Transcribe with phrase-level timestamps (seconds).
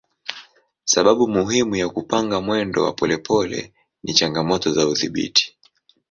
[0.83, 3.73] Sababu muhimu ya kupanga mwendo wa polepole
[4.03, 5.57] ni changamoto za udhibiti.